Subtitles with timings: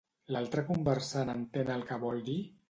[0.35, 2.41] L'altre conversant entén el que vol dir?